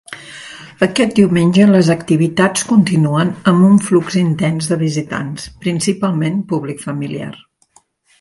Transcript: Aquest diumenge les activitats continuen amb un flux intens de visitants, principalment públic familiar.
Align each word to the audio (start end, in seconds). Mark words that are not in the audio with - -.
Aquest 0.85 1.11
diumenge 1.17 1.65
les 1.73 1.91
activitats 1.95 2.63
continuen 2.71 3.33
amb 3.51 3.67
un 3.67 3.77
flux 3.89 4.17
intens 4.23 4.71
de 4.71 4.79
visitants, 4.83 5.45
principalment 5.67 6.41
públic 6.55 6.83
familiar. 6.87 7.29